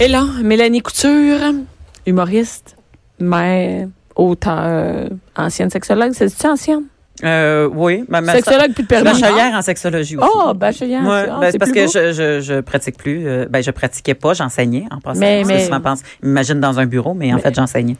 [0.00, 1.38] Et là, Mélanie Couture,
[2.06, 2.76] humoriste,
[3.18, 6.12] mère, auteur, ancienne sexologue.
[6.14, 6.84] C'est-tu ancienne?
[7.22, 8.02] Euh, oui.
[8.08, 9.04] Ma, ma Sexologue plus de.
[9.04, 10.26] Bachelière en sexologie aussi.
[10.34, 11.02] Oh, bachelière.
[11.02, 13.26] Ouais, ah, ben, c'est parce que je, je, je pratique plus.
[13.28, 15.20] euh, ben, je pratiquais pas, j'enseignais en passant.
[15.20, 17.96] Mais- mais- souvent, pense, imagine dans un bureau, mais en fait, j'enseignais.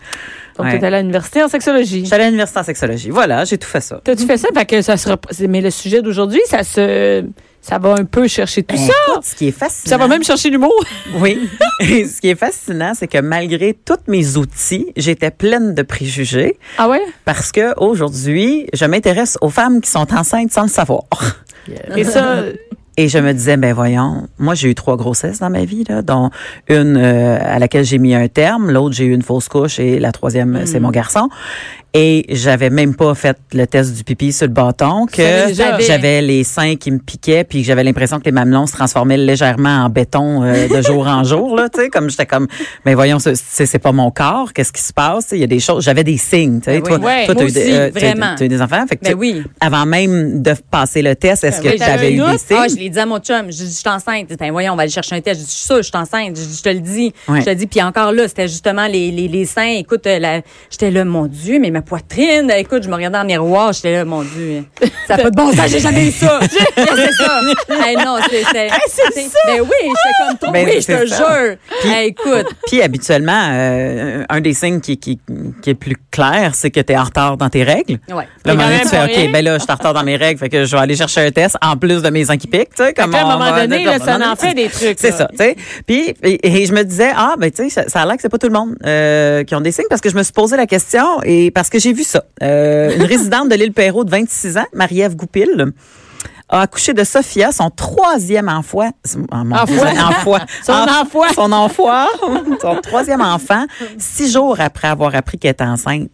[0.56, 0.78] Donc, ouais.
[0.78, 2.06] tu es allée à l'université en sexologie.
[2.06, 3.10] J'allais à l'université en sexologie.
[3.10, 4.00] Voilà, j'ai tout fait ça.
[4.02, 4.48] T'as-tu fait ça?
[4.54, 5.18] Fait que ça sera.
[5.46, 7.22] Mais le sujet d'aujourd'hui, ça se.
[7.62, 8.92] Ça va un peu chercher tout Ben, ça.
[9.10, 9.90] écoute, ce qui est fascinant.
[9.90, 10.72] Ça va même chercher l'humour.
[11.20, 11.48] Oui.
[11.80, 16.56] Et ce qui est fascinant, c'est que malgré tous mes outils, j'étais pleine de préjugés
[16.78, 17.02] Ah ouais?
[17.24, 21.02] parce que aujourd'hui, je m'intéresse aux femmes qui sont enceintes sans le savoir.
[21.96, 22.42] Et ça,
[22.96, 26.02] Et je me disais, ben voyons, moi j'ai eu trois grossesses dans ma vie, là,
[26.02, 26.30] dont
[26.68, 29.98] une euh, à laquelle j'ai mis un terme, l'autre j'ai eu une fausse couche et
[30.00, 30.66] la troisième Hmm.
[30.66, 31.28] c'est mon garçon.
[31.92, 36.44] Et j'avais même pas fait le test du pipi sur le bâton, que j'avais les
[36.44, 40.44] seins qui me piquaient, puis j'avais l'impression que les mamelons se transformaient légèrement en béton
[40.44, 42.46] euh, de jour en jour, là, tu sais, comme j'étais comme,
[42.84, 43.34] ben voyons, c'est-
[43.66, 46.16] c'est pas mon corps, qu'est-ce qui se passe, il y a des choses, j'avais des
[46.16, 47.04] signes, tu sais, Ben toi, oui.
[47.04, 47.88] Ouais, toi, moi t'as eu des- euh,
[48.58, 49.42] eu enfants, fait que Ben tu- oui.
[49.60, 52.38] avant même de passer le test, est-ce Ben que oui, tu avais eu des doute?
[52.38, 52.56] signes?
[52.60, 53.46] Ah, je l'ai dit à mon chum.
[53.46, 54.28] Je dis, je suis enceinte.
[54.38, 55.40] Ben, voyons, on va aller chercher un test.
[55.40, 56.36] Je dis, je suis sûre, je suis enceinte.
[56.36, 57.12] Je, dis, je te le dis.
[57.28, 57.66] Je te le dis.
[57.66, 59.76] Puis encore là, c'était justement les, les, les seins.
[59.78, 62.50] Écoute, euh, j'étais là, mon Dieu, mais ma poitrine.
[62.56, 63.72] Écoute, je me regardais dans le miroir.
[63.72, 64.64] J'étais là, mon Dieu.
[65.06, 65.68] Ça n'a pas de bon sens.
[65.68, 66.38] J'ai jamais eu ça.
[66.76, 67.40] c'est ça.
[67.70, 69.38] Hey, non, c'est, c'est, ça.
[69.46, 70.52] Ben oui, j'étais comme trop.
[70.52, 71.56] Ben, oui, je te jure.
[71.84, 72.46] Hey, écoute.
[72.66, 75.18] Puis habituellement, euh, un des signes qui, qui,
[75.62, 77.98] qui est plus clair, c'est que tu es en retard dans tes règles.
[78.08, 78.24] Ouais.
[78.24, 80.38] À quand moment tu fais, OK, ben là, je suis en retard dans mes règles,
[80.38, 82.74] fait que je vais aller chercher un test en plus de mes seins qui piquent,
[82.74, 84.98] tu sais, comme qu'à un moment donné, là, ça en fait des trucs.
[84.98, 85.56] C'est ça, tu sais.
[85.86, 88.28] Puis, et, je me disais, ah, ben, tu sais, ça, ça a l'air que c'est
[88.28, 90.56] pas tout le monde euh, qui ont des signes parce que je me suis posé
[90.56, 92.24] la question et parce que j'ai vu ça.
[92.42, 95.72] Euh, une résidente de l'île Perrault de 26 ans, Marie-Ève Goupil,
[96.48, 98.90] a accouché de Sophia, son troisième enfant.
[99.30, 100.38] Enfant.
[100.64, 101.32] Son enfant.
[101.34, 102.06] Son enfant.
[102.60, 103.66] son troisième enfant,
[103.98, 106.08] six jours après avoir appris qu'elle était enceinte.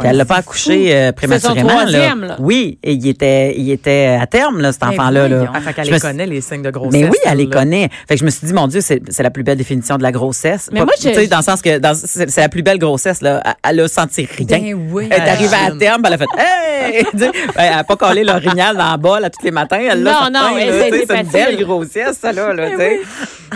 [0.00, 1.68] Qu'elle l'a pas accouché euh, prématurément.
[1.68, 1.74] là.
[1.80, 2.36] troisième, là.
[2.38, 5.28] Oui, et il était, il était à terme, là, cet Ben enfant-là.
[5.28, 5.50] Là.
[5.54, 6.92] Ah, fait qu'elle suis- connaît, les signes de grossesse.
[7.00, 7.88] mais oui, elle les connaît.
[8.08, 10.12] Fait que je me suis dit, mon Dieu, c'est la plus belle définition de la
[10.12, 10.68] grossesse.
[10.72, 13.42] Mais Pas- moi, je- dans le sens que c'est la plus belle grossesse, là.
[13.44, 14.46] Elle- Elle a senti rien.
[14.46, 15.08] Ben oui.
[15.10, 17.04] Elle est arrivée à terme, elle a fait Hey!
[17.14, 19.80] Ben, elle a pas collé l'orignal dans la balle à tous les matins.
[19.90, 22.52] Elle Non, non, elle, C'est une belle grossesse, ça, là.
[22.52, 22.68] là.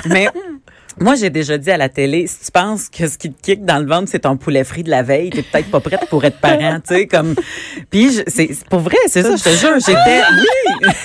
[0.06, 0.28] Mais.
[0.98, 3.64] Moi, j'ai déjà dit à la télé, si tu penses que ce qui te kick
[3.66, 6.24] dans le ventre, c'est ton poulet frit de la veille, t'es peut-être pas prête pour
[6.24, 7.34] être parent, tu sais, comme.
[7.90, 10.22] Puis, c'est pour vrai, c'est ça, je te jure, j'étais,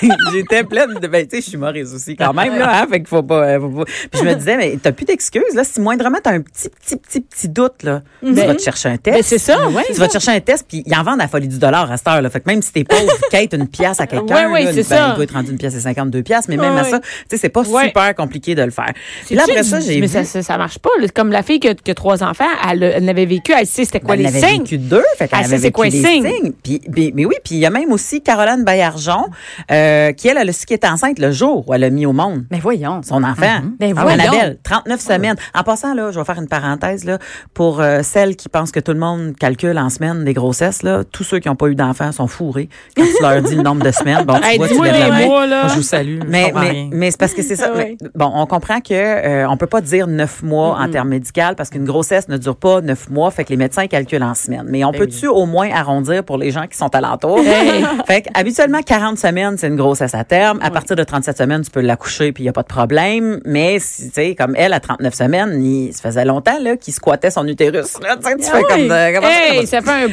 [0.02, 2.86] oui, j'étais pleine de, ben, tu sais, je suis humoriste aussi quand même, là, hein,
[2.90, 5.54] fait qu'il faut pas, euh, faut pas- Puis je me disais, mais t'as plus d'excuses,
[5.54, 8.88] là, si moindrement t'as un petit, petit, petit, petit doute, là, tu vas te chercher
[8.88, 9.16] un test.
[9.16, 9.84] Ben, c'est ça, ouais.
[9.88, 11.90] Tu vas te chercher un test, puis ils en vendent à la folie du dollar
[11.92, 12.30] à cette heure, là.
[12.30, 14.74] Fait que même si t'es pauvre, quête une pièce à quelqu'un, Ouais, ouais, ben,
[15.10, 17.06] il doit être rendu une pièce et 52 pièces, mais même Ouais, à ça, tu
[17.30, 18.92] sais, c'est pas super compliqué de le faire.
[19.26, 20.12] Puis là, après ça, j'ai Mais vu.
[20.12, 20.90] ça, ça, ça marche pas.
[21.00, 21.06] là.
[21.14, 23.84] Comme la fille qui a, qui a trois enfants, elle, elle n'avait vécu, elle sait
[23.84, 24.62] c'était quoi elle les avait signes.
[24.62, 26.26] vécu deux, fait qu'elle Elle avait sait c'est quoi vécu les signes.
[26.26, 26.52] signes.
[26.62, 29.26] Puis, mais, mais oui, puis il y a même aussi Caroline Bayarjon,
[29.70, 32.06] euh, qui elle, elle a su qu'elle était enceinte le jour où elle a mis
[32.06, 33.00] au monde Mais voyons.
[33.02, 33.60] son enfant.
[33.78, 34.20] Ben Ah, voyons.
[34.20, 35.36] Annabelle, 39 semaines.
[35.54, 37.18] En passant, là, je vais faire une parenthèse, là,
[37.54, 41.02] pour euh, celles qui pensent que tout le monde calcule en semaine des grossesses, là,
[41.04, 43.84] tous ceux qui n'ont pas eu d'enfants sont fourrés quand tu leur dis le nombre
[43.84, 44.24] de semaines.
[44.24, 45.62] Bon, tu Hey, vois, tu les mois, là.
[45.62, 46.20] Moi, je vous salue.
[46.28, 46.52] Mais,
[46.92, 47.62] mais, c'est parce que c'est ça.
[47.74, 47.96] Ah oui.
[48.02, 51.56] mais bon, on comprend que euh, on peut pas dire neuf mois en termes médical
[51.56, 54.66] parce qu'une grossesse ne dure pas neuf mois, fait que les médecins calculent en semaines.
[54.68, 57.40] Mais on peut-tu au moins arrondir pour les gens qui sont alentours?
[58.06, 60.58] fait que habituellement, 40 semaines, c'est une grossesse à terme.
[60.62, 63.40] À partir de 37 semaines, tu peux l'accoucher puis il y a pas de problème.
[63.46, 66.92] Mais, si, tu sais, comme elle, à 39 semaines, il, ça faisait longtemps là, qu'il
[66.92, 67.98] squattait son utérus.
[68.02, 68.82] Là, tu tu fais comme...
[68.84, 69.28] de- ça, Hey, comment
[69.62, 69.66] ça?
[69.66, 70.08] ça fait un.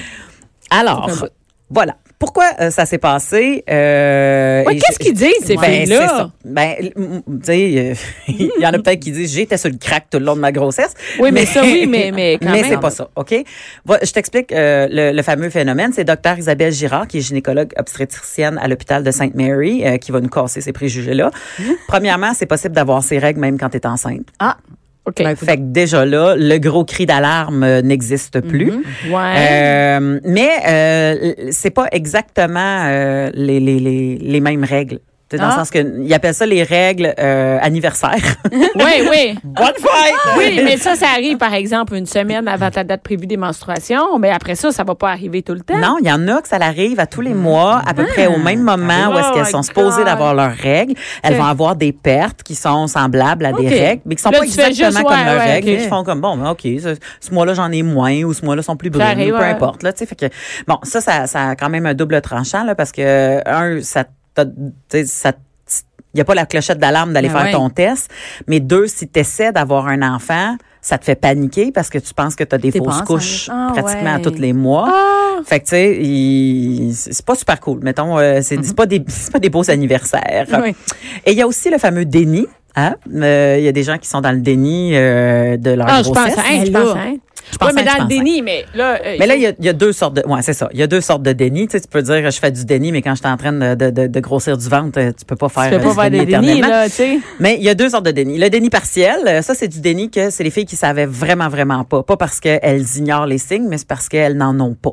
[0.80, 1.10] Alors,
[1.70, 1.96] voilà.
[2.20, 3.64] Pourquoi euh, ça s'est passé?
[3.70, 6.30] Euh, Ouais, qu'est-ce qu'ils disent, ces Ben, filles-là?
[6.44, 6.92] Ben, tu
[7.44, 7.94] sais, euh,
[8.28, 10.42] il y en a peut-être qui disent j'étais sur le crack tout le long de
[10.42, 10.94] ma grossesse.
[11.20, 12.72] Oui, mais ça, oui, mais- mais quand mais même.
[12.72, 13.34] c'est pas ça, ok?
[13.86, 15.92] Va- Je t'explique euh, le, le fameux phénomène.
[15.94, 20.20] C'est docteur Isabelle Girard, qui est gynécologue obstétricienne à l'hôpital de Sainte-Mary, euh, qui va
[20.20, 21.32] nous casser ces préjugés-là.
[21.60, 21.64] Mmh.
[21.88, 24.28] Premièrement, c'est possible d'avoir ses règles même quand tu es enceinte.
[24.40, 24.58] Ah.
[25.18, 28.72] Ben, Fait que déjà là, le gros cri d'alarme euh, n'existe plus.
[29.10, 29.36] ouais.
[29.38, 35.00] Euh, mais euh, c'est pas exactement euh, les, les, les, les mêmes règles.
[35.38, 35.48] Dans Ah.
[35.50, 38.16] le sens que ils appellent ça les règles euh, anniversaires.
[38.52, 39.38] Oui, oui.
[39.44, 40.16] Bonne fête!
[40.38, 44.18] Oui, mais ça, ça arrive, par exemple, une semaine avant ta date prévue des menstruations.
[44.20, 45.78] Mais après ça, ça va pas arriver tout le temps.
[45.78, 48.28] Non, il y en a que ça l'arrive à tous les mois, à peu près
[48.28, 50.94] au même moment où est-ce qu'elles sont supposées d'avoir leurs règles.
[51.24, 54.40] Elles vont avoir des pertes qui sont semblables à des règles, mais qui sont Là,
[54.40, 55.70] pas exactement juste, comme leurs ouais, règles.
[55.70, 55.76] ok.
[55.84, 58.62] Ils font comme, bon, ben, OK, ce, ce mois-là, j'en ai moins ou ce mois-là
[58.62, 59.50] sont plus brunes, arrive, ou peu ouais.
[59.50, 59.84] importe.
[59.84, 60.26] Là, fait que,
[60.68, 64.04] bon, ça, ça, ça a quand même un double tranchant, là, parce que, un, ça
[65.06, 65.34] ça
[66.14, 68.10] il n'y a pas la clochette d'alarme d'aller Ben faire ton test.
[68.48, 72.16] Mais deux, si tu essaies d'avoir un enfant, ça te fait paniquer parce que tu
[72.16, 74.22] penses que tu as des fausses couches Ah, pratiquement à ouais.
[74.24, 74.92] tous les mois.
[75.46, 77.82] Fait que tu sais, il- c'est pas super cool.
[77.84, 80.48] Mettons, euh, c'est c'est pas des c'est pas des beaux anniversaires.
[80.64, 80.76] Oui.
[81.28, 82.48] Et il y a aussi le fameux déni.
[82.76, 82.96] Hein?
[83.14, 86.02] Euh, Il y a des gens qui sont dans le déni euh, de leur Ah,
[86.02, 86.36] je grossesse.
[86.36, 87.16] pense, hein, je pense, hein.
[87.62, 89.00] Oui, mais dans le déni, mais là.
[89.06, 90.24] euh, Mais là, il y a, il y a deux sortes de.
[90.28, 90.70] Ouais, c'est ça.
[90.74, 91.68] Il y a deux sortes de déni.
[91.68, 93.52] Tu sais, tu peux dire, je fais du déni, mais quand je suis en train
[93.54, 96.02] de, de, de, de grossir du ventre, euh, tu peux pas faire, tu peux pas
[96.04, 96.68] faire des éternellement.
[96.68, 97.20] là, tu sais.
[97.40, 98.38] Mais il y a deux sortes de déni.
[98.38, 101.50] Le déni partiel, euh, ça, c'est du déni que c'est les filles qui savaient vraiment,
[101.50, 102.04] vraiment pas.
[102.04, 104.92] Pas parce qu'elles ignorent les signes, mais c'est parce qu'elles n'en ont pas.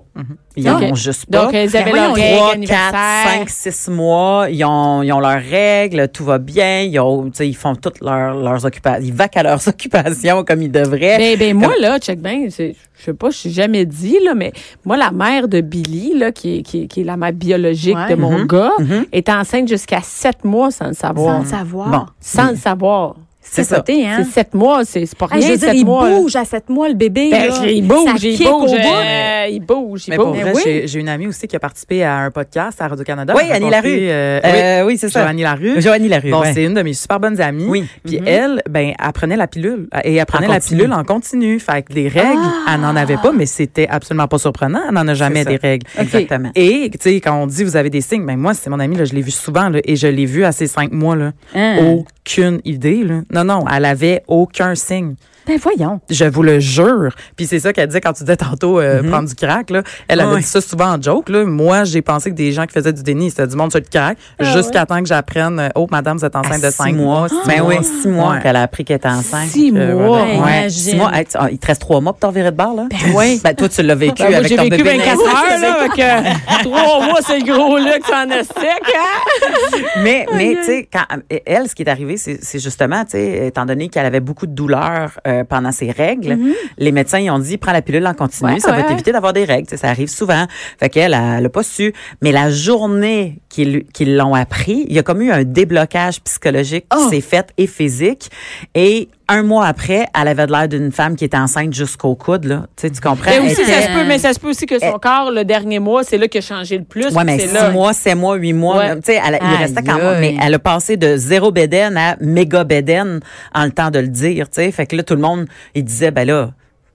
[0.58, 0.82] Ils en Ok.
[0.84, 1.44] ont juste pas.
[1.44, 2.54] Donc, elles avaient leur voyons, règle Trois, quatre,
[2.94, 3.38] anniversaire.
[3.40, 7.54] cinq, six mois, ils ont, ils ont leurs règles, tout va bien, ils, ont, ils
[7.56, 11.18] font toutes leurs, leurs occupations, ils vaquent à leurs occupations comme ils devraient.
[11.18, 14.52] Ben, ben moi, là, check bien, je sais pas, je suis jamais dit, là, mais
[14.84, 17.96] moi, la mère de Billy, là, qui est, qui est, qui est la mère biologique
[17.96, 18.10] Ouais.
[18.10, 18.46] de mon Mhm.
[18.46, 19.06] gars, Mhm.
[19.12, 21.40] est enceinte jusqu'à sept mois sans le Sans savoir.
[21.40, 21.88] le savoir.
[21.90, 22.06] Bon.
[22.20, 23.16] Sans le savoir.
[23.50, 23.82] C'est ça.
[23.88, 24.22] Hein?
[24.24, 26.08] C'est sept mois, c'est pas Hey, rien, je veux dire, sept il mois.
[26.10, 26.16] là.
[26.16, 27.28] bouge à 7 mois, le bébé.
[27.30, 27.66] Ben, là.
[27.68, 30.40] il bouge, Ça il bouge, euh, il bouge, il Mais pour bouge.
[30.40, 30.82] vrai, oui.
[30.84, 33.34] j'ai une amie aussi qui a participé à un podcast à Radio-Canada.
[33.36, 33.88] Oui, Annie Larue.
[34.10, 35.22] euh, Euh, oui, c'est ça.
[35.22, 35.80] Joanie Larue.
[35.80, 36.30] Joanie Larue.
[36.30, 36.52] Bon, ouais.
[36.52, 37.66] c'est une de mes super bonnes amies.
[37.68, 37.84] Oui.
[38.04, 39.88] Puis elle, ben, elle prenait la pilule.
[40.04, 40.78] Et elle prenait En la continu.
[40.80, 41.58] pilule en continu.
[41.60, 42.40] Fait que les règles,
[42.72, 44.80] elle n'en avait pas, mais c'était absolument pas surprenant.
[44.88, 45.86] Elle n'en a jamais des règles.
[45.98, 46.50] Exactement.
[46.54, 48.96] Et, tu sais, quand on dit vous avez des signes, ben moi, c'est mon amie,
[48.96, 51.32] là, je l'ai vu souvent, là, et je l'ai vu à ces cinq mois, là.
[51.54, 51.76] Hein?
[51.80, 53.20] Aucune idée, là.
[53.36, 55.14] Non, non, elle avait aucun signe.
[55.46, 56.00] Ben voyons.
[56.10, 57.14] Je vous le jure.
[57.36, 59.70] Puis c'est ça qu'elle disait quand tu disais tantôt euh, prendre du crack.
[59.70, 59.82] Là.
[60.08, 60.32] Elle avait.
[60.34, 60.40] Ouais.
[60.40, 61.28] dit ça souvent en joke.
[61.28, 61.44] Là.
[61.44, 63.86] Moi, j'ai pensé que des gens qui faisaient du déni, c'était du monde sur le
[63.90, 64.18] crack.
[64.40, 67.28] jusqu'à temps que j'apprenne, euh, oh, madame, vous êtes enceinte À de six cinq mois.
[67.28, 67.82] six Ben oui, mois.
[67.84, 68.40] six mois Ouais.
[68.42, 69.48] qu'elle a appris qu'elle était enceinte.
[69.48, 70.24] Six Euh, mois.
[70.26, 70.62] voilà.
[70.62, 71.10] Ouais, six mois.
[71.14, 72.86] Hey, tu- ah, il te reste trois mois pour t'en virer de bord, là?
[72.90, 73.40] Ben oui.
[73.44, 75.30] Ben, toi, tu l'as vécu Ben, moi, avec j'ai ton vécu bébé 24 naissant.
[75.30, 78.28] heures, là, euh, trois mois, c'est le gros luxe en
[78.60, 79.78] sec, hein?
[80.02, 81.04] Mais, mais tu sais, quand
[81.46, 84.46] elle, ce qui est arrivé, c'est c'est justement, tu sais, étant donné qu'elle avait beaucoup
[84.46, 86.38] de douleurs euh, pendant ses règles,
[86.78, 89.32] les médecins ils ont dit prends la pilule en continu, Ouais, ça va t'éviter d'avoir
[89.32, 89.76] des règles.
[89.76, 90.46] Ça arrive souvent.
[90.78, 91.92] Fait qu'elle, elle a pas su.
[92.22, 96.98] Mais la journée qu'ils l'ont appris, il y a comme eu un déblocage psychologique qui
[96.98, 97.08] Oh.
[97.10, 98.30] s'est fait et physique.
[98.74, 102.66] Et un mois après, elle avait l'air d'une femme qui était enceinte jusqu'au coude, là.
[102.76, 103.30] Tu sais, tu comprends?
[103.30, 105.30] Mais aussi, était- ça se peut, mais ça se peut aussi que son Elle- corps,
[105.32, 107.12] le dernier mois, c'est là qu'il a changé le plus.
[107.14, 107.70] Ouais, mais c'est six là.
[107.70, 108.76] mois, sept mois, huit mois.
[108.78, 108.94] Ouais.
[108.96, 111.96] Tu sais, elle a- il restait quand même, mais elle a passé de zéro bédaine
[111.96, 113.20] à méga bédaine
[113.54, 114.70] en le temps de le dire, tu sais.
[114.70, 116.50] Fait que là, tout le monde, il disait, ben là,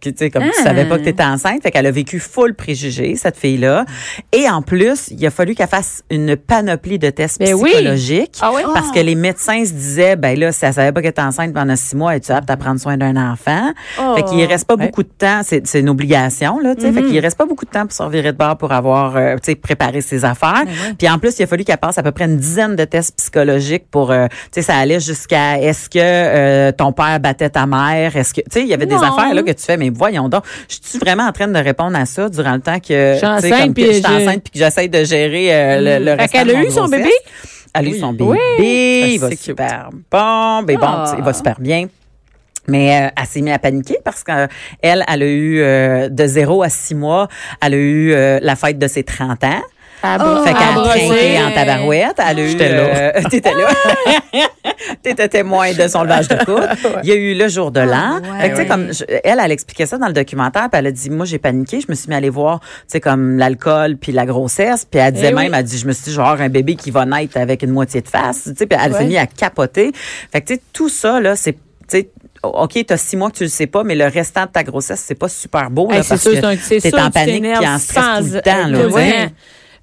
[0.09, 0.63] tu sais, comme tu Ah.
[0.63, 1.62] savais pas que t'étais enceinte.
[1.63, 3.86] Fait qu'elle a vécu full préjugés, cette fille-là.
[4.33, 7.71] Et en plus, il a fallu qu'elle fasse une panoplie de tests Ben oui.
[7.71, 8.38] psychologiques.
[8.42, 8.62] Ah oui?
[8.74, 11.53] Parce que les médecins se disaient, ben là, si elle savait pas qu'elle était enceinte
[11.53, 13.71] pendant six mois, es-tu apte à prendre soin d'un enfant?
[14.00, 14.15] Oh.
[14.15, 14.86] Fait qu'il reste pas Ouais.
[14.88, 15.42] beaucoup de temps.
[15.44, 16.92] C'est, une obligation, là, tu sais.
[16.92, 19.36] Fait qu'il reste pas beaucoup de temps pour se revirer de bord pour avoir, euh,
[19.36, 20.63] tu sais, préparé ses affaires.
[20.97, 23.15] Puis en plus, il a fallu qu'elle passe à peu près une dizaine de tests
[23.18, 27.65] psychologiques pour, euh, tu sais, ça allait jusqu'à est-ce que euh, ton père battait ta
[27.65, 28.15] mère?
[28.15, 30.30] Est-ce que, tu sais, il y avait des affaires, là, que tu fais, mais voyons
[30.30, 33.18] donc, je suis vraiment en train de répondre à ça durant le temps que, Je
[33.18, 33.83] suis enceinte, puis
[34.54, 37.11] que j'essaie de gérer euh, le, le Fait restant qu'elle a eu son bébé?
[37.73, 38.37] Elle a eu son bébé.
[38.59, 39.11] Oui.
[39.13, 39.39] Il Ah, va cute.
[39.39, 40.63] super bon.
[40.63, 41.16] Ben bon, Ah.
[41.18, 41.87] il va super bien.
[42.68, 44.47] Mais euh, elle s'est mise à paniquer parce qu'elle,
[44.81, 47.27] elle a eu euh, de 0 à 6 mois,
[47.61, 49.61] elle a eu euh, la fête de ses 30 ans.
[50.03, 52.15] À Oh, Fait qu'elle a trinqué en tabarouette.
[52.17, 52.81] Elle a eu, J'étais là.
[52.81, 53.67] euh, T'étais là.
[55.03, 56.67] T'étais témoin de son levage de coude.
[57.03, 58.19] Il y a eu le jour de l'an.
[58.19, 58.67] ouais, Fait que, tu sais, ouais.
[58.67, 61.37] comme, je- elle, elle expliquait ça dans le documentaire, puis elle a dit, moi, j'ai
[61.39, 64.85] paniqué, je me suis mis à aller voir, tu sais, comme l'alcool puis la grossesse,
[64.89, 65.57] puis elle disait Eh même, oui.
[65.57, 68.01] elle dit, je me suis dit, genre, un bébé qui va naître avec une moitié
[68.01, 69.05] de face, tu sais, puis elle s'est Ouais.
[69.05, 69.91] mis à capoter.
[70.31, 72.09] Fait que, tu sais, tout ça, là, c'est, tu sais,
[72.43, 75.03] OK, t'as six mois que tu le sais pas, mais le restant de ta grossesse,
[75.05, 76.99] c'est pas super beau, là, Hey, c'est parce sûr, que c'est un- c'est t'es sûr
[76.99, 78.79] en panique puis en stress sans- tout le temps, là,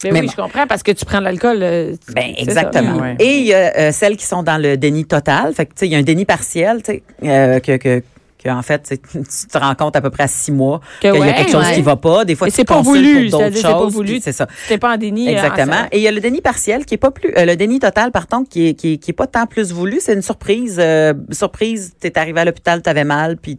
[0.05, 0.31] Mais oui, bon.
[0.31, 1.59] je comprends, parce que tu prends de l'alcool.
[1.62, 2.43] euh, Ben ça.
[2.43, 2.97] exactement.
[2.99, 3.17] Ouais.
[3.19, 5.52] Et il y a euh, celles qui sont dans le déni total.
[5.55, 8.02] Fait que tu sais, il y a un déni partiel, tu sais, euh, que que
[8.43, 10.81] que en fait, tu sais, tu te rends compte à peu près à six mois
[11.00, 11.75] qu'il y a quelque chose ouais.
[11.75, 12.25] qui va pas.
[12.25, 13.93] Des fois, c'est pas voulu, pour d'autres c'est-à-dire c'est pas choses.
[13.93, 14.21] voulu.
[14.23, 14.47] C'est ça.
[14.69, 15.26] T'es pas en déni.
[15.28, 15.73] euh, Exactement.
[15.75, 17.81] en- Et il y a le déni partiel qui est pas plus, euh, le déni
[17.81, 19.99] total par contre qui est, qui est, qui est pas tant plus voulu.
[20.00, 20.76] C'est une surprise.
[20.78, 23.59] euh, surprise, t'es arrivé à l'hôpital, t'avais mal, puis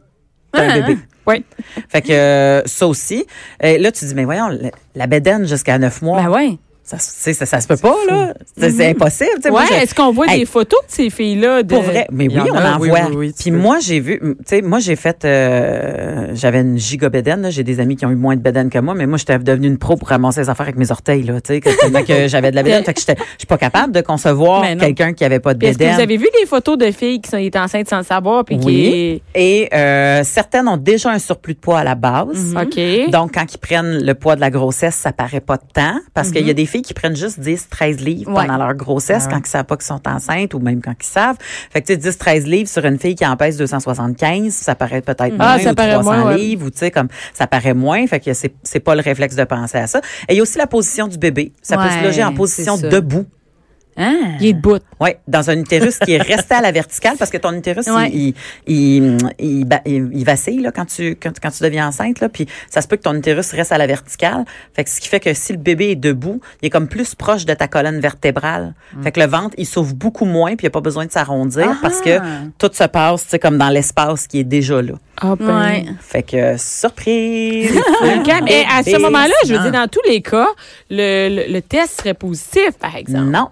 [0.54, 0.98] t'as Ah, un bébé.
[1.30, 1.46] Oui.
[1.90, 3.26] Fait que euh, ça aussi.
[3.64, 4.50] Euh, là, tu dis mais voyons,
[4.96, 6.24] la, bédaine jusqu'à neuf mois.
[6.24, 6.58] Ben ouais.
[6.98, 8.34] Ça, ça, ça se peut pas, là.
[8.58, 9.30] C'est c'est impossible.
[9.52, 11.64] Ouais, je- est-ce qu'on voit Hey, des photos de ces filles-là?
[11.64, 11.74] De...
[11.76, 13.00] Pour vrai, mais oui, on en oui, voit.
[13.10, 16.78] oui, oui, tu Puis moi, j'ai vu, tu sais, moi, j'ai fait, euh, j'avais une
[16.78, 17.48] giga bédaine.
[17.52, 19.68] J'ai des amis qui ont eu moins de bédaine que moi, mais moi, j'étais devenue
[19.68, 21.70] une pro pour ramasser les affaires avec mes orteils, là, tu sais, que,
[22.28, 22.84] j'avais de la bédaine.
[22.84, 25.68] Fait que j'étais, je suis pas capable de concevoir quelqu'un qui avait pas de Puis
[25.70, 25.96] Est-ce que bédaine.
[25.96, 28.46] vous avez vu des photos de filles qui sont étaient enceintes sans le savoir?
[28.46, 29.22] Puis Oui.
[29.36, 32.56] Et euh, certaines ont déjà un surplus de poids à la base.
[32.72, 33.04] qui.
[33.06, 33.10] OK.
[33.12, 36.00] Donc, quand ils prennent le poids de la grossesse, ça paraît pas de temps.
[36.14, 38.46] Parce qu'il y a des filles qui prennent juste 10, 13 livres Ouais.
[38.48, 41.38] pendant leur grossesse quand ils savent pas qu'ils sont enceintes ou même quand ils savent.
[41.72, 44.76] Fait que, tu sais, 10, 13 livres sur une fille qui en pèse 275, ça
[44.76, 46.38] paraît peut-être Ah, moins ça ou paraît 300 moins, ouais.
[46.38, 48.06] livres ou, tu sais, comme, ça paraît moins.
[48.08, 50.00] Fait que c'est, c'est pas le réflexe de penser à ça.
[50.28, 51.54] Et il y a aussi la position du bébé.
[51.62, 53.26] Ça peut se loger en position debout.
[54.02, 54.38] Hein?
[54.40, 54.80] Il est debout.
[55.00, 58.10] Oui, dans un utérus qui est resté à la verticale parce que ton utérus Ouais.
[58.14, 58.34] il,
[58.66, 62.48] il, il, il- il vacille là quand tu quand, quand tu deviens enceinte là puis
[62.70, 64.46] ça se peut que ton utérus reste à la verticale.
[64.74, 67.14] Fait que ce qui fait que si le bébé est debout, il est comme plus
[67.14, 68.74] proche de ta colonne vertébrale.
[69.04, 71.76] Fait que le ventre, il s'ouvre beaucoup moins puis il a pas besoin de s'arrondir
[71.82, 72.20] parce que
[72.58, 74.94] tout se passe, tu sais comme dans l'espace qui est déjà là.
[75.22, 75.60] Ah, ben.
[75.62, 75.86] Ouais.
[76.00, 77.72] Fait que surprise.
[78.02, 80.48] OK, mais à ce moment-là, je veux dire, dans tous les cas,
[80.90, 83.30] le, le, le test serait positif, par exemple.
[83.30, 83.50] Non,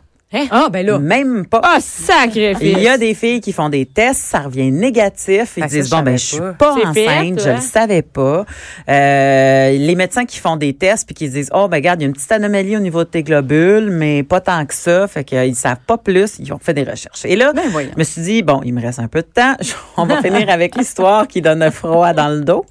[0.52, 1.00] Ah, ben là.
[1.00, 1.62] même pas.
[1.64, 2.58] Ah, sacrifice.
[2.62, 5.54] Il y a des filles qui font des tests, ça revient négatif.
[5.56, 6.76] Ils Ah, disent bon ben je suis pas.
[6.76, 7.56] fait, enceinte, je ouais.
[7.56, 8.46] le savais pas.
[8.90, 12.06] Euh, les médecins qui font des tests puis qui disent oh ben regarde il y
[12.06, 15.24] a une petite anomalie au niveau de tes globules, mais pas tant que ça, fait
[15.24, 16.40] qu'ils savent pas plus.
[16.40, 17.24] Ils ont fait des recherches.
[17.26, 19.56] Et là, Ben je me suis dit bon il me reste un peu de temps,
[19.98, 22.66] on va finir avec l'histoire qui donne froid dans le dos.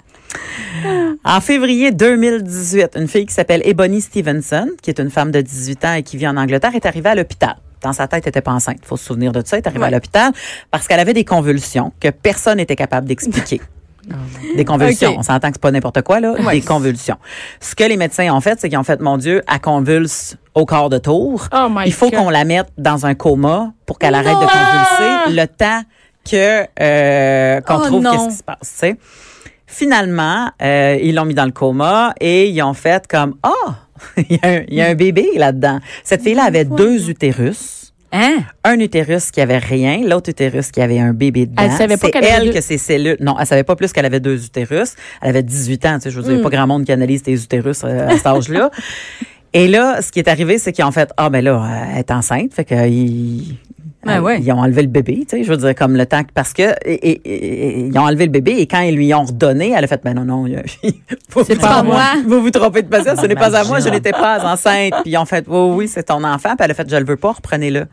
[1.24, 5.84] En février 2018, une fille qui s'appelle Ebony Stevenson, qui est une femme de 18
[5.84, 7.56] ans et qui vit en Angleterre, est arrivée à l'hôpital.
[7.82, 8.78] Dans sa tête, elle était pas enceinte.
[8.84, 9.56] faut se souvenir de ça.
[9.56, 10.32] Elle est arrivée à l'hôpital
[10.70, 13.60] parce qu'elle avait des convulsions que personne n'était capable d'expliquer.
[14.56, 15.16] Des convulsions.
[15.18, 16.34] On s'entend que c'est pas n'importe quoi, là.
[16.52, 17.16] Des convulsions.
[17.60, 20.64] Ce que les médecins ont fait, c'est qu'ils ont fait, mon Dieu, elle convulse au
[20.64, 21.48] quart de tour.
[21.52, 25.36] Oh my Il faut qu'on la mette dans un coma pour qu'elle arrête de convulser
[25.40, 25.82] le temps
[26.24, 28.58] que euh, qu'on Oh trouve qu'est-ce qui se passe.
[28.60, 28.96] tu sais.
[29.66, 33.50] Finalement, euh, ils l'ont mis dans le coma et ils ont fait comme ah,
[34.16, 35.80] il y, a un- il y a un bébé là-dedans.
[36.04, 37.92] Cette fille-là avait deux utérus.
[38.12, 38.38] Hein?
[38.64, 41.62] Un utérus qui avait rien, l'autre utérus qui avait un bébé dedans.
[41.64, 43.16] Elle savait pas qu'elle avait elle deux- que ses cellules.
[43.20, 44.94] Non, elle savait pas plus qu'elle avait deux utérus.
[45.20, 45.94] Elle avait 18 ans.
[45.96, 48.16] Tu sais, je veux dire, a pas grand monde qui analyse tes utérus euh, à
[48.16, 48.70] cet âge-là.
[49.52, 52.10] Et là, ce qui est arrivé, c'est qu'ils ont fait ah ben là, elle est
[52.10, 53.56] enceinte, fait qu'ils
[54.06, 54.40] Ben ouais.
[54.40, 56.52] ils ont enlevé le bébé, tu sais, je veux dire comme le temps que- parce
[56.52, 59.72] que et- et- et- ils ont enlevé le bébé et quand ils lui ont redonné,
[59.76, 60.44] elle a fait ben non non,
[61.30, 62.02] vous, C'est pas moi.
[62.26, 64.92] Vous vous trompez de patiente, ce n'est pas à moi, je n'étais pas enceinte.
[65.02, 67.04] Puis ils ont fait oui oui, c'est ton enfant, puis elle a fait je le
[67.04, 67.86] veux pas, reprenez-le.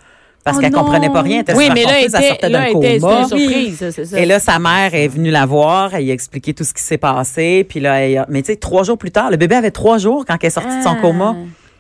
[0.44, 0.80] Parce Oh qu'elle non.
[0.84, 2.88] comprenait pas rien, elle était Oui, mais là, elle était, sortait d'un coma.
[3.22, 4.20] une surprise, ça, c'est ça.
[4.20, 6.82] Et là, sa mère est venue la voir, elle lui a expliqué tout ce qui
[6.84, 7.66] s'est passé.
[7.68, 9.98] Puis là, elle a- mais tu sais, trois jours plus tard, le bébé avait trois
[10.00, 11.02] jours quand elle est sortie de son Ah.
[11.02, 11.36] coma.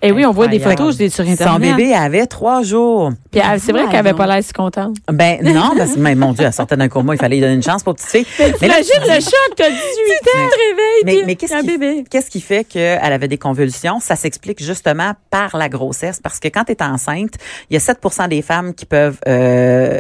[0.06, 1.48] Et oui, on voit des photos je dis, sur Internet.
[1.54, 3.12] Son bébé avait trois jours.
[3.32, 4.98] Puis elle- c'est vrai qu'elle avait pas l'air si contente.
[5.12, 7.54] Ben non, parce que mais mon Dieu, elle sortait d'un coma, il fallait lui donner
[7.56, 8.26] une chance pour petite fille.
[8.40, 10.50] Mais Imagine le choc, t'as 18 ans.
[11.06, 12.04] mais, mais qu'est-ce un qui, bébé.
[12.10, 14.00] qu'est-ce qui fait qu'elle avait des convulsions?
[14.02, 16.20] Ça s'explique justement par la grossesse.
[16.22, 17.36] Parce que quand tu es enceinte,
[17.70, 20.00] il y a 7% des femmes qui peuvent euh,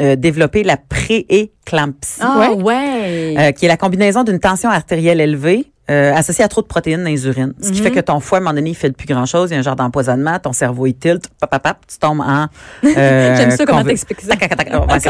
[0.00, 3.34] euh, développer la pré-éclampsie, Ah, ouais.
[3.38, 7.02] euh, qui est la combinaison d'une tension artérielle élevée euh, associée à trop de protéines
[7.02, 7.52] dans les urines.
[7.60, 9.50] Ce qui fait que ton foie, à un moment donné, il fait plus grand-chose.
[9.50, 10.38] Il y a un genre d'empoisonnement.
[10.38, 11.28] Ton cerveau, il tilt.
[11.40, 12.46] Pap, pap, pap, tu tombes en...
[12.84, 14.34] euh, J'aime ça, comment t'expliques ça?
[14.84, 15.00] Ouais.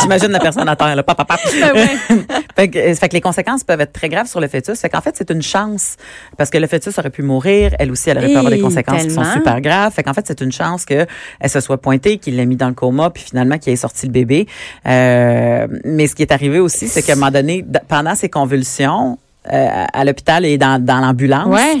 [0.00, 0.94] J'imagine la personne à terre.
[0.96, 1.02] Là.
[1.02, 1.40] Pap, pap, pap.
[1.62, 2.24] Ben ouais.
[2.56, 4.78] fait, que, euh, fait que les conséquences peuvent être très graves sur le fœtus.
[4.78, 5.96] Fait qu'en fait, c'est une chance
[6.36, 7.74] parce que le fœtus aurait pu mourir.
[7.78, 9.92] Elle aussi, elle aurait pu avoir des conséquences qui sont super graves.
[9.92, 11.06] Fait qu'en fait, c'est une chance que
[11.40, 14.06] elle se soit pointée, qu'il l'ait mis dans le coma, puis finalement qu'il ait sorti
[14.06, 14.46] le bébé.
[14.86, 19.12] Euh, mais ce qui est arrivé aussi, c'est qu'à un moment donné, pendant ses convulsions,
[19.12, 21.78] euh, à l'hôpital et dans, dans l'ambulance, Ouais.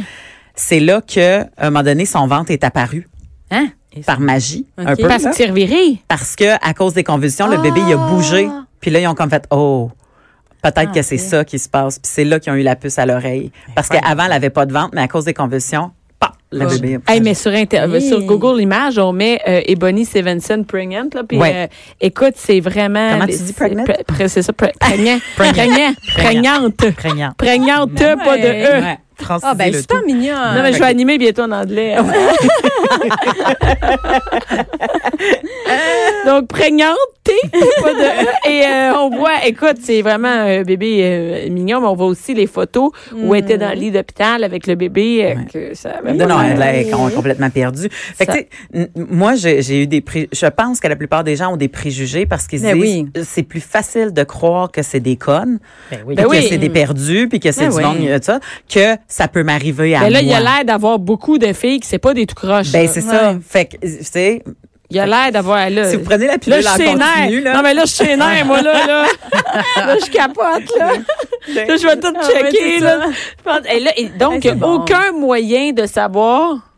[0.54, 3.08] c'est là que, à un moment donné, son ventre est apparu
[3.50, 3.68] Hein?
[4.06, 5.06] par magie, un peu.
[5.06, 6.02] Parce que reviré.
[6.08, 8.48] Parce que à cause des convulsions, le bébé il a bougé.
[8.80, 9.90] Puis là ils ont comme fait oh
[10.62, 11.98] peut-être que c'est ça qui se passe.
[11.98, 13.52] Puis c'est là qu'ils ont eu la puce à l'oreille.
[13.74, 15.90] Parce qu'avant elle avait pas de ventre, mais à cause des convulsions,
[17.08, 18.06] Hey, mais sur, Inter- Oui.
[18.06, 21.08] sur Google Images, on met euh, Ebony Stevenson pregnant.
[21.14, 21.52] Là, puis, Ouais.
[21.54, 21.66] euh,
[22.00, 23.12] écoute, c'est vraiment.
[23.12, 23.84] Comment tu dis pregnant?
[23.84, 25.18] pre- pre- C'est ça, pre- prégnant.
[25.36, 25.94] prégnant.
[26.14, 26.76] Prégnante.
[26.94, 27.30] Prégnant.
[27.38, 28.46] Prégnante, pas de.
[28.48, 28.80] E.
[28.82, 28.98] Ouais.
[29.42, 30.06] Ah, ben, super tout.
[30.06, 30.34] mignon.
[30.34, 31.96] Non, mais je vais animer bientôt en anglais.
[36.26, 36.96] Donc, prégnante,
[37.50, 38.50] pas de E.
[38.50, 42.34] Et euh, on voit, écoute, c'est vraiment un bébé euh, mignon, mais on voit aussi
[42.34, 45.24] les photos où elle était dans le lit d'hôpital avec le bébé.
[45.24, 47.88] euh, que ça avait Non, non, elle est com- complètement perdue.
[47.90, 48.38] Fait que, tu
[48.72, 51.68] sais, moi, j'ai eu des pré- je pense que la plupart des gens ont des
[51.68, 53.22] préjugés parce qu'ils se Ben disent oui.
[53.24, 55.58] c'est plus facile de croire que c'est des connes,
[55.90, 56.14] Ben oui.
[56.14, 56.46] Ben que oui.
[56.48, 58.08] c'est des perdus, puis que c'est Ben du oui.
[58.12, 58.40] monde, ça,
[58.72, 60.36] que ça peut m'arriver à Ben là, il moi.
[60.36, 62.72] a l'air d'avoir beaucoup de filles qui c'est pas des tout croches.
[62.72, 62.88] Ben, là.
[62.92, 63.36] c'est ça.
[63.46, 64.42] Fait que, tu sais,
[64.94, 65.88] Il a l'air d'avoir là.
[65.90, 67.54] si vous prenez la Là, pilule je en suis continu, là.
[67.56, 69.04] Non, mais là, je suis nerf, moi, là, là.
[69.86, 70.92] là, je capote, là.
[71.66, 73.06] Là, je vais tout Ah checker, là.
[73.42, 74.74] Pense- Et là, et donc, Hey, bon.
[74.74, 76.68] aucun moyen de savoir.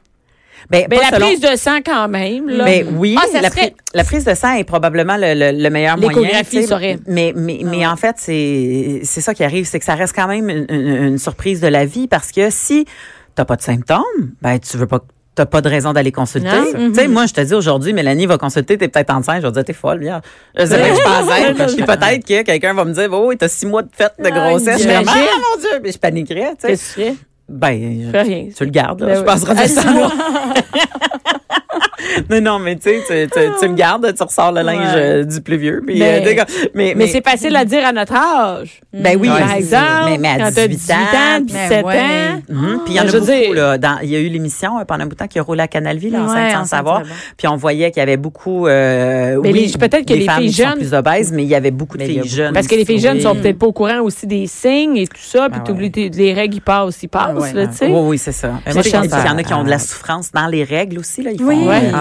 [0.71, 2.64] ben, Ben, la selon- prise de sang, quand même, là.
[2.64, 5.71] Ben oui, Ah, la, serait- pri- la prise de sang est probablement le, le- le
[5.71, 6.42] meilleur moyen.
[6.66, 6.99] Saurait.
[7.06, 10.26] Mais, mais, mais en fait, c'est c'est ça qui arrive, c'est que ça reste quand
[10.28, 12.87] même une, une- une surprise de la vie parce que si
[13.35, 14.00] t'as pas de symptômes,
[14.40, 15.00] ben tu veux pas
[15.34, 16.48] T'as pas de raison d'aller consulter.
[16.76, 19.42] Tu sais, moi, je te dis aujourd'hui, Mélanie va consulter, t'es peut-être enceinte.
[19.42, 20.20] Je vais dire, t'es folle, bien.
[20.56, 21.22] Je sais pas
[21.54, 21.74] que je.
[21.74, 24.76] Puis peut-être que quelqu'un va me dire, oh, t'as six mois de fête de grossesse.
[24.78, 25.06] Je suis imagine.
[25.06, 27.14] comme, ah, mon Dieu, mais je paniquerais, tu sais.
[27.48, 28.48] Ben, Je rien.
[28.56, 29.06] tu le gardes, là.
[29.06, 29.26] Ben je oui.
[29.26, 29.82] passerai Ah, de six ça.
[32.30, 35.00] Non, non, mais tu sais, tu, tu, le gardes, tu ressors le linge Ouais.
[35.00, 35.82] euh, du plus vieux.
[35.87, 36.44] Puis, Mais- euh,
[36.75, 38.80] mais, Mais c'est facile à dire à notre âge.
[38.92, 41.99] Ben oui, Par exemple, mais, mais à quand 18 t'as 18 ans, ans, 17 ouais.
[41.99, 42.42] ans.
[42.49, 42.80] Mhm.
[42.84, 43.78] Puis il y en a Je veux beaucoup, dire- là.
[43.78, 45.62] Dans, il y a eu l'émission euh, pendant un bout de temps qui a roulé
[45.62, 47.02] à Canal Vie, là, enceinte Ouais, sans savoir.
[47.37, 50.49] Puis on voyait qu'il y avait beaucoup, euh, Mais oui, peut-être que les femmes filles
[50.50, 52.52] qui sont jeunes- plus obèses, mais il y avait beaucoup de a filles jeunes.
[52.52, 55.14] Parce que les filles jeunes sont peut-être pas au courant aussi des signes et tout
[55.20, 55.73] ça, puis Ah
[56.16, 57.52] les règles, ils passent, ils passent, ouais.
[57.52, 57.87] là, tu sais.
[57.87, 58.52] Oui, oui, c'est ça.
[58.66, 58.96] Il y
[59.30, 61.23] en a qui ont de la souffrance dans les règles aussi.
[61.23, 61.30] Là.
[61.32, 61.56] Ils font Oui.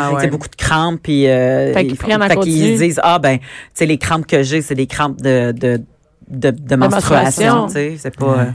[0.10, 0.16] Ouais.
[0.20, 0.30] Ah ouais.
[0.30, 1.00] beaucoup de crampes.
[1.04, 4.26] Puis, euh, Fait qu'ils prennent en fait qu'ils disent, ah ben, tu sais, les crampes
[4.28, 5.82] que j'ai, c'est des crampes de, de,
[6.30, 7.56] de, de menstruation.
[7.56, 7.68] menstruation.
[7.68, 7.96] tu sais.
[7.98, 8.26] C'est pas...
[8.40, 8.46] euh,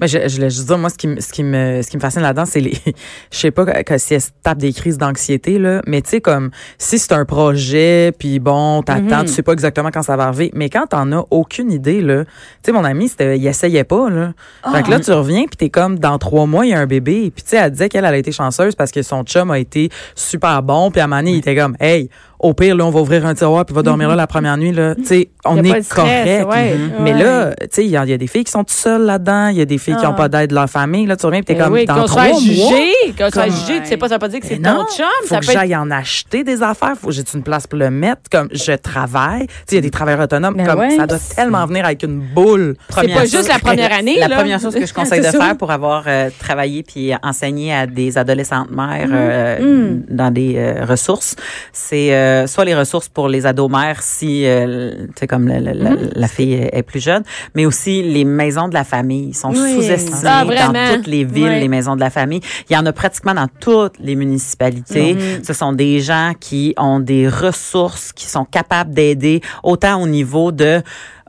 [0.00, 1.96] Mais je, je voulais juste dire, moi, ce qui, me- ce qui me, ce qui
[1.96, 2.72] me fascine là-dedans, c'est les,
[3.32, 6.10] je sais pas que, que si elles se tapent des crises d'anxiété, là, mais tu
[6.10, 10.16] sais, comme, si c'est un projet, puis bon, t'attends, tu sais pas exactement quand ça
[10.16, 12.30] va arriver, mais quand t'en as aucune idée, là, tu
[12.64, 14.32] sais, mon ami, c'était, il essayait pas, là.
[14.72, 16.86] Fait que là, tu reviens, puis t'es comme, dans trois mois, il y a un
[16.86, 19.50] bébé, puis tu sais, elle disait qu'elle, elle a été chanceuse parce que son chum
[19.50, 22.76] a été super bon, puis à un moment donné, il était comme, hey, au pire,
[22.76, 24.94] là, on va ouvrir un tiroir, puis va dormir là la première nuit, là.
[24.94, 26.46] Tu sais, on est stress, correct.
[26.48, 26.76] ouais.
[27.00, 27.22] Mais Ouais.
[27.22, 29.02] là, tu sais, il y, a il y a des filles qui sont toutes seules
[29.02, 30.08] là-dedans, il y a des filles qui Ah.
[30.10, 31.94] n'ont pas d'aide de leur famille, là, tu reviens, puis t'es Ben comme, oui, dans
[31.96, 32.40] qu'on trois soit mois.
[32.40, 34.68] jugé, qu'on soit Comme- jugé, tu sais pas, ça veut pas dire que c'est Mais
[34.68, 36.94] ton chum, faut ça que peut j'aille en acheter des affaires.
[37.00, 38.22] Faut j'ai une place pour le mettre.
[38.30, 40.54] Comme je travaille, tu sais, il y a des travailleurs autonomes.
[40.56, 40.96] Ben comme ouais.
[40.96, 42.76] ça doit tellement venir avec une boule.
[42.90, 44.36] C'est pas juste la première année, La là.
[44.36, 48.16] première chose que je conseille de faire pour avoir euh, travaillé puis enseigné à des
[48.16, 49.12] adolescentes mères Mm.
[49.14, 51.34] euh, dans des euh, ressources,
[51.72, 55.58] c'est euh, soit les ressources pour les ados mères si euh, tu sais comme la,
[55.60, 57.22] la- la- la fille est, est plus jeune,
[57.54, 59.74] mais aussi les maisons de la famille sont Oui.
[59.74, 62.40] sous-estimées Ah, dans toutes les villes, les maisons de la famille.
[62.68, 65.14] Il y en a pratiquement dans toutes les municipalités.
[65.14, 65.44] Mm.
[65.44, 70.52] Ce sont des gens qui ont des ressources, qui sont capables d'aider autant au niveau
[70.52, 70.82] de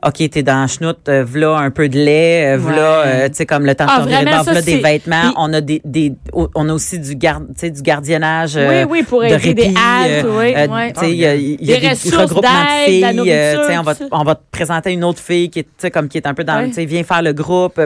[0.06, 3.06] OK, t'es dans la chenoute, euh, v'là un peu de lait, euh, v'là, Ouais.
[3.06, 5.20] euh, tu sais, comme le temps de Ah, de vraiment, ça, v'là des vêtements.
[5.22, 8.56] Puis- on a des, des, on a aussi du garde, du gardiennage.
[8.56, 10.72] euh, Oui, oui, pour de aider des répit, haltes, euh, oui.
[10.72, 10.92] Ouais.
[10.92, 13.24] tu sais, il y a, y a Des des, regroupements de la filles.
[13.60, 15.90] tu sais, on va, on va te présenter une autre fille qui est, tu sais,
[15.90, 16.68] comme qui est un peu dans, Ouais.
[16.68, 17.80] tu sais, viens faire le groupe.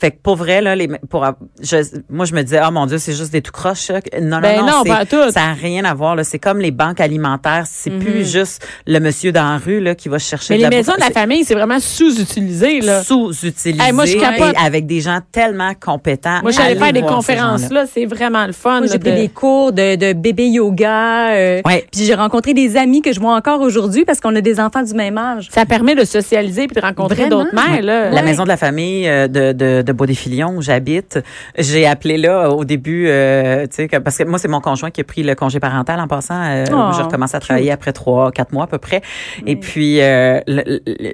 [0.00, 1.26] Fait que pour vrai là, les, pour,
[1.62, 1.76] je,
[2.10, 3.78] moi je me disais, ah mon dieu, c'est juste des tout croches.
[3.82, 4.00] ça.
[4.20, 5.30] Non, Ben non, non, non, pas tout.
[5.30, 6.16] ça a rien à voir.
[6.16, 7.64] Là, c'est comme les banques alimentaires.
[7.66, 10.70] C'est plus juste le monsieur dans la rue là qui va chercher Mais de les
[10.70, 13.02] la maisons de la famille, c'est vraiment sous-utilisé, là.
[13.02, 14.54] sous-utilisé Hey, moi, je capote.
[14.54, 16.40] et avec des gens tellement compétents.
[16.42, 18.80] Moi, j'allais faire des conférences là, c'est vraiment le fun.
[18.90, 21.30] J'ai pris de- des cours de, de bébé yoga.
[21.32, 21.84] euh, Ouais.
[21.92, 24.82] Puis j'ai rencontré des amis que je vois encore aujourd'hui parce qu'on a des enfants
[24.82, 25.48] du même âge.
[25.52, 28.10] Ça permet de socialiser puis de rencontrer d'autres mères, là.
[28.10, 31.18] La maison de la famille euh, de, de, de Bois-des-Filions où j'habite,
[31.58, 34.90] j'ai appelé là au début, euh, tu sais, que- parce que moi c'est mon conjoint
[34.90, 36.42] qui a pris le congé parental en passant.
[36.42, 39.02] Euh, Oh, j'ai recommencé à travailler après trois, quatre mois à peu près.
[39.46, 40.40] Et puis euh,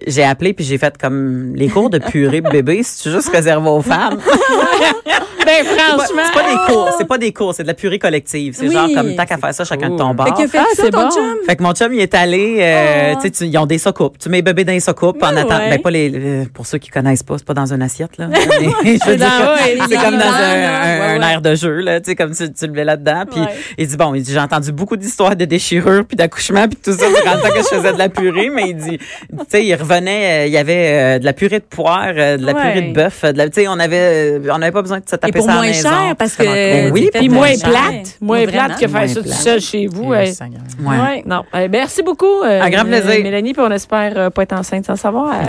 [0.07, 3.83] j'ai appelé puis j'ai fait comme les cours de purée bébé, c'est juste réservé aux
[3.83, 4.19] femmes.
[5.47, 6.23] Ben, franchement.
[6.27, 8.53] c'est pas des cours, c'est pas des cours, c'est de la purée collective.
[8.55, 8.75] C'est Oui.
[8.75, 10.27] genre comme tant qu'à faire ça chacun de ton bord.
[10.37, 11.11] Fait a fait Ah, ça, c'est ton bon.
[11.11, 11.37] chum?
[11.47, 13.21] Fait que mon chum, il est allé, euh, Oh.
[13.23, 14.19] tu sais, ils ont des socoupes.
[14.19, 15.57] Tu mets bébé dans les socoupes en Mais attendant.
[15.61, 15.71] ouais.
[15.71, 18.29] Ben, pas les, euh, pour ceux qui connaissent pas, c'est pas dans une assiette, là.
[18.85, 20.83] C'est comme dans un, là.
[20.83, 21.33] un- Ouais, un ouais.
[21.33, 23.25] air de jeu, là, tu sais, comme tu, tu le mets là-dedans.
[23.31, 23.47] Puis, Ouais.
[23.79, 26.93] il dit, bon, il dit, j'ai entendu beaucoup d'histoires de déchirures puis d'accouchements puis tout
[26.93, 29.65] ça durant le temps que je faisais de la purée, mais il dit, tu sais,
[29.65, 32.53] il revenait, euh, il y avait euh, de la purée de poire, euh, de la
[32.53, 32.61] Ouais.
[32.73, 35.17] purée de bœuf, de la, tu sais, on avait, on n'avait pas besoin de se
[35.17, 35.89] taper Et pour ça à la moins maison.
[35.89, 36.91] cher, parce que.
[36.91, 37.69] Oui, Puis moins cher.
[37.71, 38.17] plate.
[38.21, 40.11] Moins plate que faire ça tout seul chez vous.
[40.13, 40.33] Ouais.
[41.27, 41.43] Non.
[41.71, 42.43] Merci beaucoup.
[42.45, 43.23] euh, Un grand plaisir.
[43.23, 45.35] Mélanie, puis on espère euh, pas être enceinte sans savoir.